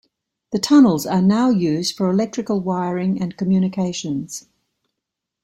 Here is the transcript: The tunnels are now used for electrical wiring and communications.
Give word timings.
The 0.51 0.57
tunnels 0.57 1.05
are 1.05 1.21
now 1.21 1.51
used 1.51 1.95
for 1.95 2.09
electrical 2.09 2.59
wiring 2.59 3.21
and 3.21 3.37
communications. 3.37 4.47